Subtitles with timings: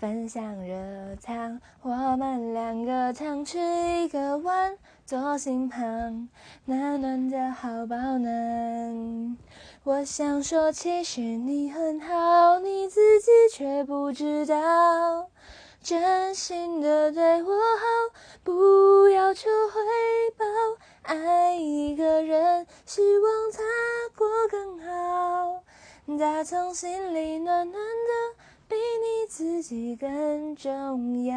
[0.00, 6.26] 分享热汤，我们两个常吃一个碗，左心旁，
[6.64, 9.36] 暖暖的好饱暖。
[9.84, 15.26] 我想说，其实你很好，你自己却不知道。
[15.82, 19.80] 真心的对我好，不要求回
[20.38, 20.46] 报。
[21.02, 23.58] 爱一个人，希望他
[24.16, 25.62] 过更好。
[26.18, 28.39] 打从心里暖暖的，
[29.70, 31.29] 己更重要。